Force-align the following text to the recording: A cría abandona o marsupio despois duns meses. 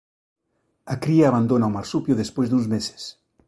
A 0.93 0.95
cría 1.03 1.25
abandona 1.27 1.69
o 1.69 1.75
marsupio 1.77 2.19
despois 2.21 2.47
duns 2.49 2.67
meses. 2.73 3.01